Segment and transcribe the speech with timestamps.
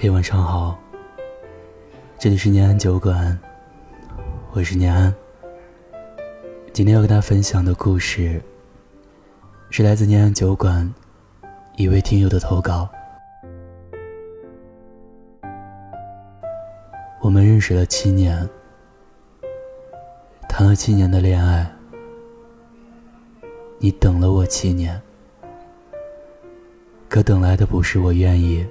[0.00, 0.78] 嘿，晚上好，
[2.20, 3.36] 这里是念安酒馆，
[4.52, 5.12] 我是念安。
[6.72, 8.40] 今天要跟大家分享的故事，
[9.70, 10.94] 是来自念安酒馆
[11.74, 12.88] 一位听友的投稿。
[17.20, 18.48] 我们认识了七年，
[20.48, 21.68] 谈了七年的恋爱，
[23.80, 25.02] 你等了我七年，
[27.08, 28.64] 可等来的不是我愿意。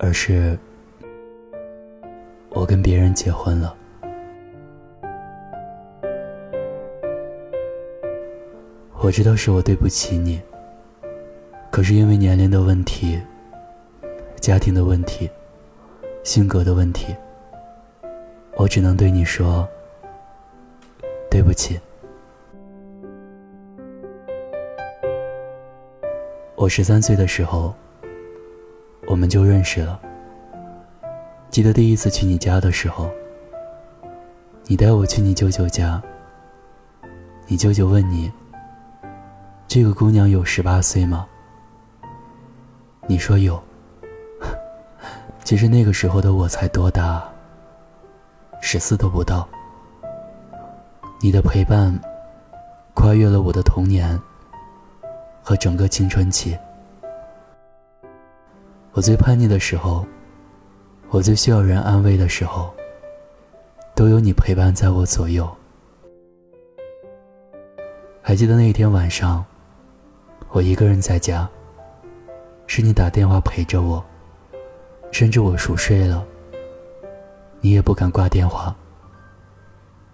[0.00, 0.56] 而是，
[2.50, 3.74] 我跟别人结婚了。
[9.00, 10.40] 我知道是我对不起你，
[11.70, 13.20] 可是因为年龄的问题、
[14.40, 15.28] 家庭的问题、
[16.22, 17.14] 性格的问题，
[18.54, 19.68] 我只能对你说
[21.28, 21.78] 对不起。
[26.54, 27.74] 我十三岁的时候。
[29.08, 29.98] 我们就认识了。
[31.48, 33.10] 记得第一次去你家的时候，
[34.66, 36.00] 你带我去你舅舅家。
[37.46, 38.30] 你舅舅问你
[39.66, 41.26] ：“这个姑娘有十八岁吗？”
[43.08, 43.58] 你说有。
[45.42, 47.26] 其实那个时候的我才多大？
[48.60, 49.48] 十四都不到。
[51.22, 51.98] 你的陪伴，
[52.92, 54.20] 跨越了我的童年
[55.42, 56.58] 和整个青春期。
[58.98, 60.04] 我最叛逆的时候，
[61.10, 62.74] 我最需要人安慰的时候，
[63.94, 65.48] 都有你陪伴在我左右。
[68.20, 69.46] 还记得那一天晚上，
[70.50, 71.48] 我一个人在家，
[72.66, 74.04] 是你打电话陪着我，
[75.12, 76.26] 甚至我熟睡了，
[77.60, 78.74] 你也不敢挂电话，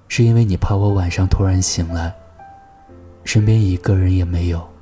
[0.08, 2.14] 是因为你怕我晚上突然醒来，
[3.24, 4.73] 身边一个人也没有。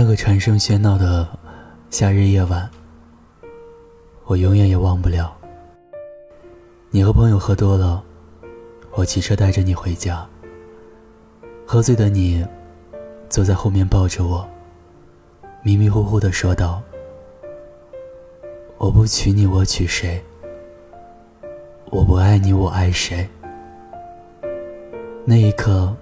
[0.00, 1.26] 那个蝉声喧闹的
[1.90, 2.70] 夏日夜晚，
[4.26, 5.36] 我永远也忘不了。
[6.88, 8.00] 你和朋友喝多了，
[8.92, 10.24] 我骑车带着你回家。
[11.66, 12.46] 喝醉的你
[13.28, 14.48] 坐在后面抱着我，
[15.64, 16.80] 迷迷糊糊的说道
[18.78, 20.22] ：“我不娶你，我娶谁？
[21.86, 23.28] 我不爱你，我爱谁？”
[25.26, 25.92] 那一刻，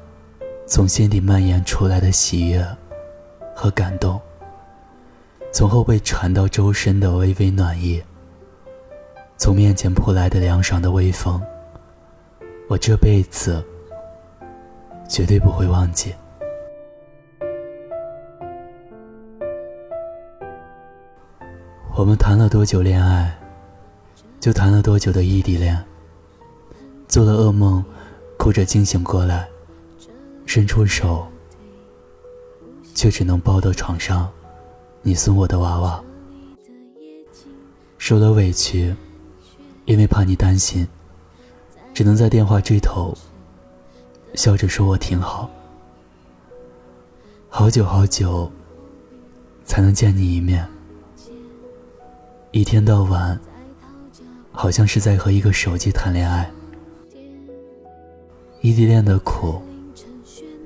[0.67, 2.63] 从心底蔓延出来的喜悦。
[3.59, 4.21] 和感动，
[5.51, 8.03] 从后背传到周身的微微暖意，
[9.39, 11.43] 从面前扑来的凉爽的微风，
[12.69, 13.65] 我这辈子
[15.09, 16.15] 绝对不会忘记。
[21.95, 23.35] 我们谈了多久恋爱，
[24.39, 25.83] 就谈了多久的异地恋。
[27.09, 27.83] 做了噩梦，
[28.37, 29.49] 哭着惊醒过来，
[30.45, 31.27] 伸出手。
[32.97, 34.27] 却只能抱到床上，
[35.03, 36.03] 你送我的娃娃。
[37.99, 38.97] 受了委屈，
[39.85, 40.89] 因为怕你担心，
[41.93, 43.15] 只能在电话这头
[44.35, 45.51] 笑着说我挺好。
[47.51, 48.51] 好久好久
[49.67, 50.67] 才能见你一面，
[52.51, 53.39] 一天到晚
[54.53, 56.51] 好像是在和一个手机谈恋爱。
[58.63, 59.61] 异地恋的苦，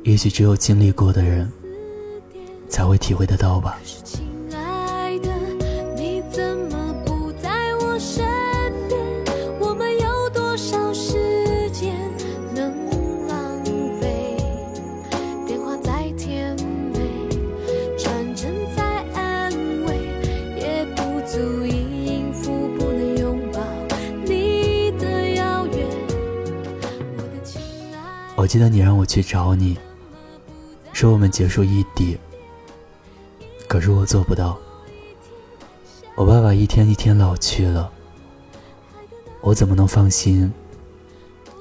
[0.04, 1.50] 也许只有经历过的人。
[2.70, 3.78] 才会体会得到吧。
[28.36, 29.76] 我记得你让我去找你，
[30.94, 32.16] 说我们结束异地。
[33.70, 34.58] 可是我做不到。
[36.16, 37.88] 我爸爸一天一天老去了，
[39.40, 40.52] 我怎么能放心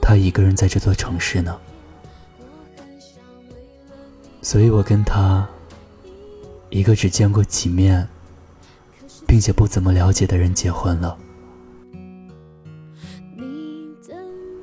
[0.01, 1.55] 他一个人在这座城市呢？
[4.41, 5.47] 所以我跟他
[6.71, 8.09] 一个只见过几面，
[9.27, 11.15] 并且不怎么了解的人结婚了。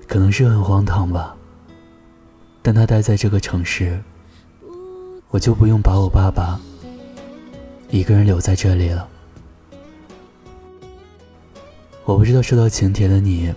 [0.08, 1.36] 可能是很荒唐吧，
[2.60, 4.02] 但他待在这个城市，
[5.28, 6.60] 我就不用把我爸爸。
[7.88, 9.08] 一个人留在这里了，
[12.04, 13.54] 我不知道收到请帖的你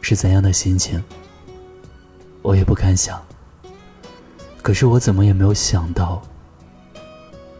[0.00, 1.02] 是怎样的心情，
[2.40, 3.20] 我也不敢想。
[4.62, 6.22] 可是我怎么也没有想到，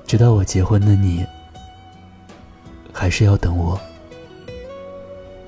[0.06, 1.27] 直到我结婚的你
[2.93, 3.79] 还是要等我。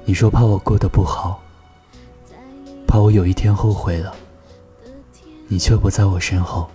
[0.04, 1.40] 你说怕我过得不好，
[2.86, 4.14] 怕我有一天后悔了，
[5.46, 6.68] 你却不在我身后。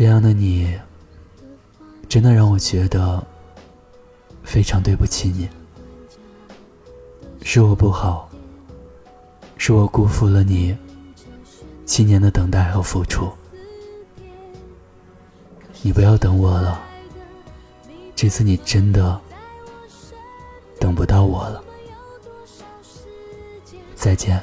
[0.00, 0.80] 这样的你，
[2.08, 3.22] 真的让我觉得
[4.42, 5.46] 非常对不起你。
[7.42, 8.26] 是我不好，
[9.58, 10.74] 是我辜负了你
[11.84, 13.30] 七年的等待和付出。
[15.82, 16.80] 你不要等我了，
[18.16, 19.20] 这次你真的
[20.78, 21.62] 等不到我了。
[23.94, 24.42] 再见，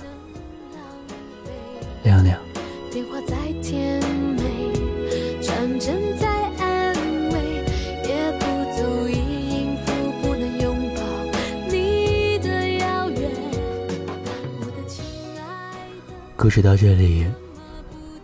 [2.04, 2.47] 亮亮。
[16.38, 17.25] 故事到这里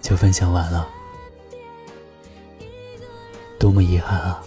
[0.02, 0.88] 就分享完了，
[3.60, 4.42] 多么遗憾啊！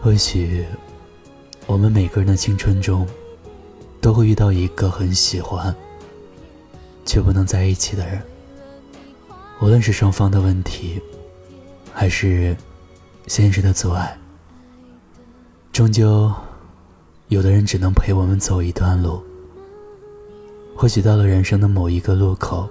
[0.00, 0.66] 或许
[1.66, 3.08] 我们每个人的青春中。
[4.02, 5.72] 都会遇到一个很喜欢
[7.06, 8.20] 却不能在一起的人，
[9.60, 11.00] 无论是双方的问题，
[11.94, 12.56] 还是
[13.28, 14.18] 现实的阻碍，
[15.72, 16.34] 终究
[17.28, 19.22] 有的人只能陪我们走一段路。
[20.74, 22.68] 或许到了人生的某一个路口，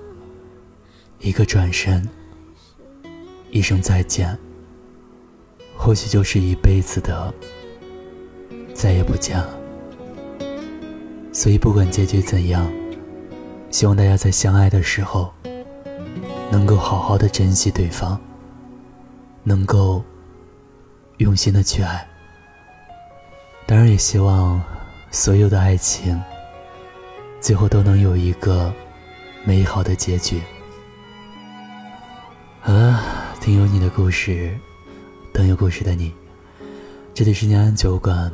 [1.19, 2.07] 一个转身，
[3.51, 4.37] 一声再见，
[5.77, 7.33] 或许就是一辈子的
[8.73, 9.57] 再也不见了。
[11.31, 12.69] 所以，不管结局怎样，
[13.69, 15.31] 希望大家在相爱的时候，
[16.51, 18.19] 能够好好的珍惜对方，
[19.43, 20.03] 能够
[21.17, 22.05] 用心的去爱。
[23.65, 24.61] 当然，也希望
[25.11, 26.21] 所有的爱情
[27.41, 28.71] 最后都能有一个
[29.43, 30.39] 美好的结局。
[32.59, 33.01] 好了，
[33.41, 34.55] 听有你的故事，
[35.33, 36.13] 等有故事的你。
[37.15, 38.31] 这里是念安酒馆，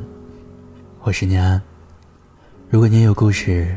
[1.00, 1.60] 我是念安。
[2.68, 3.74] 如果你有故事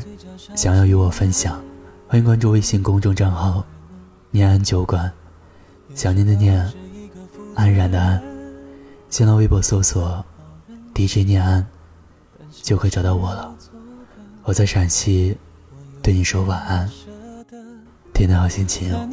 [0.53, 1.63] 想要与我分享，
[2.09, 3.65] 欢迎关注微信公众账号
[4.31, 5.09] “念安酒馆”，
[5.95, 6.69] 想念的念，
[7.55, 8.21] 安然的安。
[9.09, 10.23] 新浪微博搜索
[10.93, 11.65] “DJ 念安”，
[12.51, 13.55] 就可以找到我了。
[14.43, 15.37] 我在陕西，
[16.01, 16.89] 对你说晚安，
[18.11, 19.07] 天天好心情哦。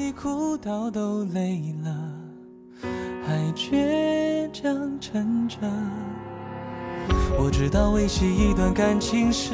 [7.38, 9.52] 我知道维系一段感情是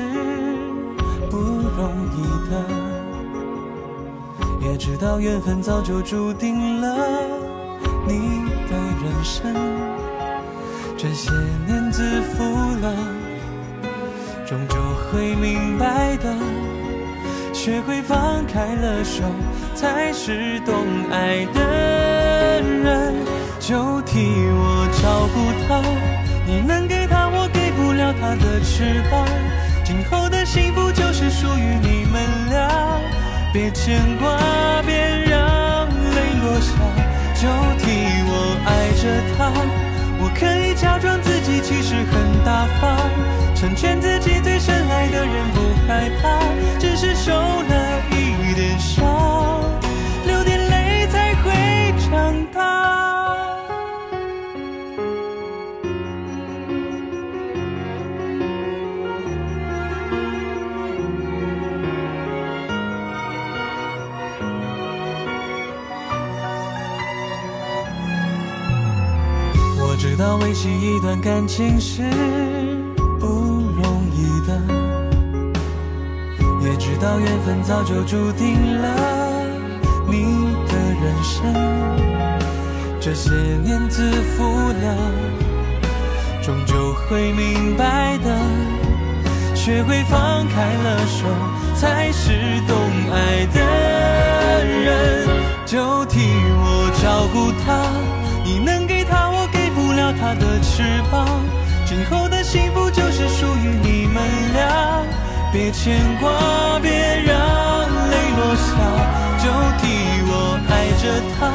[1.29, 2.65] 不容易的，
[4.63, 6.97] 也知道缘分早就注定了
[8.07, 9.53] 你的人生。
[10.97, 11.31] 这些
[11.67, 12.43] 年自负
[12.81, 12.95] 了，
[14.47, 16.35] 终究会明白的。
[17.53, 19.23] 学会放开了手，
[19.75, 20.75] 才是懂
[21.11, 23.15] 爱的人。
[23.59, 24.19] 就替
[24.53, 25.37] 我照顾
[25.67, 25.81] 他，
[26.47, 28.13] 你能给他我给不了。
[28.21, 29.27] 他的翅膀，
[29.83, 32.21] 今后的幸福就是属于你们
[32.51, 33.01] 俩。
[33.51, 34.37] 别牵挂，
[34.85, 34.95] 别
[35.25, 36.75] 让泪落下，
[37.35, 37.49] 就
[37.81, 37.85] 替
[38.29, 39.09] 我爱着
[39.39, 39.51] 他。
[40.21, 42.99] 我可以假装自己其实很大方，
[43.65, 46.39] 成全自己最深爱的人，不害怕，
[46.79, 49.03] 只是受了一点伤，
[50.27, 51.51] 流点泪才会
[51.99, 52.61] 长大。
[69.81, 72.03] 我知道维系一段感情是
[76.95, 78.89] 知道缘分早就注定了
[80.07, 81.53] 你的人生。
[83.01, 83.31] 这些
[83.65, 84.97] 年自负了，
[86.41, 88.31] 终究会明白的。
[89.57, 91.27] 学会放开了手，
[91.75, 92.31] 才是
[92.69, 92.77] 懂
[93.13, 95.27] 爱的人。
[95.67, 97.91] 就替我照顾他，
[98.45, 100.13] 你能给他我给不了。
[100.13, 101.27] 他的翅膀，
[101.87, 104.23] 今后的幸福就是属于你们
[104.53, 105.03] 俩。
[105.55, 107.31] 别牵挂，别让
[108.11, 108.75] 泪落下，
[109.39, 109.45] 就
[109.79, 109.87] 替
[110.27, 111.47] 我爱着他。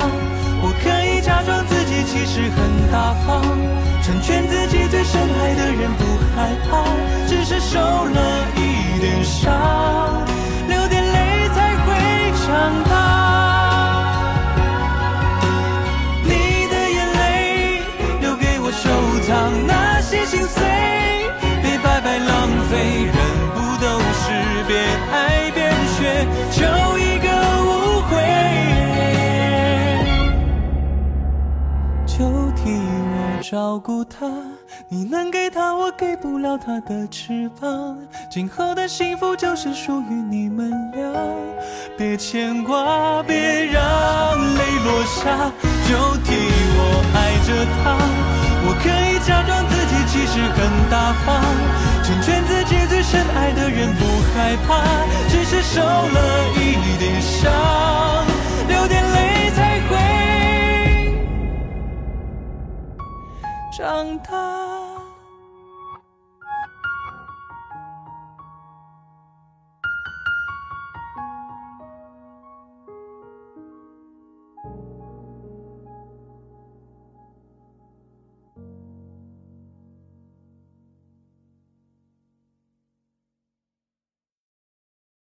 [0.62, 3.44] 我可以假装自己其实很大方，
[4.01, 6.88] 成全自己最深爱的人，不害怕，
[7.27, 10.18] 只是受了一点伤，
[24.79, 26.63] 边爱边学，就
[26.98, 27.27] 一个
[27.65, 27.67] 误
[28.07, 28.12] 会。
[32.05, 32.17] 就
[32.55, 34.25] 替我照顾他，
[34.88, 37.98] 你能给他我给不了他的翅膀。
[38.31, 41.03] 今后的幸福就是属于你们俩。
[41.98, 43.83] 别牵挂，别让
[44.55, 45.51] 泪落下，
[45.88, 46.36] 就替
[46.77, 47.98] 我爱着他。
[48.62, 50.57] 我可以假装自己其实很
[50.89, 51.27] 大方，
[52.09, 54.81] 成全自己最深爱的人，不害怕，
[55.29, 57.53] 只是受了一点伤，
[58.67, 59.95] 流点泪才会
[63.77, 64.88] 长大。